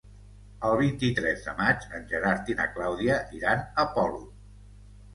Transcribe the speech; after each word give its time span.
El 0.69 0.77
vint-i-tres 0.79 1.43
de 1.51 1.53
maig 1.61 1.87
en 1.99 2.09
Gerard 2.15 2.51
i 2.55 2.59
na 2.65 2.69
Clàudia 2.75 3.23
iran 3.43 3.65
a 3.73 3.89
Polop. 3.97 4.29